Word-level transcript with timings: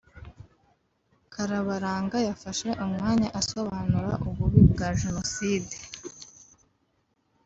Karabaranga 1.33 2.17
yafashe 2.27 2.69
umwanya 2.85 3.27
asobanura 3.41 4.11
ububi 4.29 4.61
bwa 4.71 4.89
jenoside 5.01 5.75